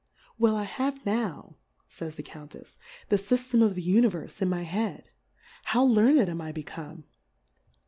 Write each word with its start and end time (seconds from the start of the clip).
Well, 0.39 0.55
I 0.55 0.63
have 0.63 1.05
now, 1.05 1.57
fays 1.87 2.15
the 2.15 2.23
Countefsj 2.23 2.75
the 3.09 3.17
Syftemof 3.17 3.75
the 3.75 3.85
Univerfeinmy 3.87 4.63
Head; 4.63 5.11
How 5.65 5.83
learned 5.83 6.27
am 6.27 6.41
I 6.41 6.51
become? 6.51 7.03